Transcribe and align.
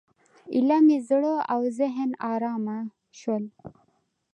ایله 0.53 0.77
مې 0.85 0.97
زړه 1.09 1.33
او 1.53 1.59
ذهن 1.79 2.09
ارامه 2.33 2.77
شول. 3.19 3.43